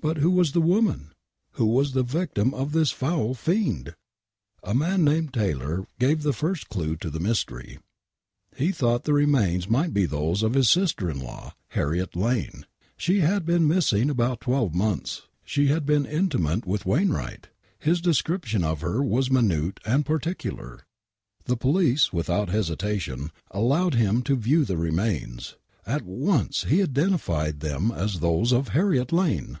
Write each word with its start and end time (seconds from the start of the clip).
But 0.00 0.18
who 0.18 0.30
was 0.32 0.52
the 0.52 0.60
woman? 0.60 1.12
Who 1.52 1.64
was 1.64 1.92
the 1.92 2.02
victim 2.02 2.52
of 2.52 2.72
this 2.72 2.90
foul 2.90 3.32
fiend? 3.32 3.94
A 4.62 4.74
man 4.74 5.02
named 5.02 5.32
Taylor 5.32 5.86
gave 5.98 6.22
the 6.22 6.34
first 6.34 6.68
clue 6.68 6.94
to 6.96 7.08
the 7.08 7.18
mystery. 7.20 7.78
He 8.54 8.70
thoi":!! 8.70 8.98
the 9.02 9.14
remains 9.14 9.66
might 9.66 9.94
be 9.94 10.04
those 10.04 10.42
of 10.42 10.52
his 10.52 10.68
sister 10.68 11.08
in 11.10 11.20
law, 11.20 11.54
Harriet 11.68 12.14
Lane. 12.14 12.66
Sb'* 12.98 13.22
had 13.22 13.46
been 13.46 13.66
missing 13.66 14.10
about 14.10 14.42
twelve 14.42 14.74
months! 14.74 15.22
f^\ 15.48 15.68
^. 15.70 15.74
au 15.74 15.80
been 15.80 16.04
intimate 16.04 16.66
with 16.66 16.84
Wainwright 16.84 17.48
I 17.80 17.84
His 17.86 18.02
description 18.02 18.62
of 18.62 18.82
her 18.82 19.02
was 19.02 19.30
minute 19.30 19.80
and 19.86 20.04
particular. 20.04 20.84
The 21.46 21.56
police 21.56 22.12
without 22.12 22.50
hesitation 22.50 23.30
allowed 23.52 23.94
him 23.94 24.20
to 24.24 24.36
view 24.36 24.66
the 24.66 24.76
remains. 24.76 25.56
He 25.86 25.92
at 25.92 26.02
once 26.02 26.66
identified 26.66 27.60
them 27.60 27.90
as 27.90 28.20
those 28.20 28.52
of 28.52 28.68
Harriet 28.68 29.10
Lane 29.10 29.60